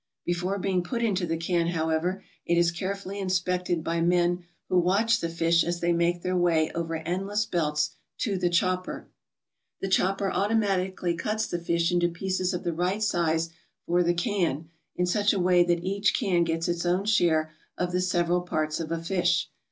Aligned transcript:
Before 0.25 0.57
being 0.57 0.81
put 0.81 1.03
into 1.03 1.27
the 1.27 1.37
can, 1.37 1.67
however, 1.67 2.23
it 2.43 2.57
is 2.57 2.71
care 2.71 2.95
26 2.95 3.05
ALASKA'S 3.05 3.05
GOLDEN 3.05 3.29
FISHERIES 3.29 3.41
fully 3.43 3.75
inspected 3.75 3.83
by 3.83 4.01
men 4.01 4.45
who 4.67 4.79
watch 4.79 5.19
the 5.19 5.29
fish 5.29 5.63
as 5.63 5.79
they 5.79 5.93
make 5.93 6.23
their 6.23 6.35
way 6.35 6.71
over 6.71 6.95
endless 6.95 7.45
belts 7.45 7.91
to 8.21 8.35
the 8.35 8.49
chopper. 8.49 9.09
The 9.79 9.87
chopper 9.89 10.31
automatically 10.31 11.13
cuts 11.15 11.45
the 11.45 11.59
fish 11.59 11.91
into 11.91 12.09
pieces 12.09 12.51
of 12.51 12.63
the 12.63 12.73
right 12.73 13.03
size 13.03 13.51
for 13.85 14.01
the 14.01 14.15
can 14.15 14.69
in 14.95 15.05
such 15.05 15.33
a 15.33 15.39
way 15.39 15.63
that 15.65 15.83
each 15.83 16.15
can 16.17 16.45
gets 16.45 16.67
its 16.67 16.83
own 16.83 17.05
share 17.05 17.53
of 17.77 17.91
the 17.91 18.01
several 18.01 18.41
parts, 18.41 18.79
of 18.79 18.91
a 18.91 18.97
fish. 19.03 19.51